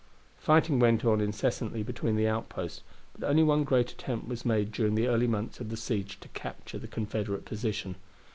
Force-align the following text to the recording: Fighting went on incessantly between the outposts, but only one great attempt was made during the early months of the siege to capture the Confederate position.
Fighting 0.39 0.79
went 0.79 1.05
on 1.05 1.21
incessantly 1.21 1.83
between 1.83 2.15
the 2.15 2.27
outposts, 2.27 2.81
but 3.13 3.23
only 3.29 3.43
one 3.43 3.63
great 3.63 3.91
attempt 3.91 4.27
was 4.27 4.43
made 4.43 4.71
during 4.71 4.95
the 4.95 5.07
early 5.07 5.27
months 5.27 5.59
of 5.59 5.69
the 5.69 5.77
siege 5.77 6.19
to 6.21 6.27
capture 6.29 6.79
the 6.79 6.87
Confederate 6.87 7.45
position. 7.45 7.93